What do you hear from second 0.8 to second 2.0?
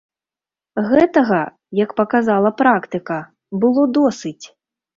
Гэтага, як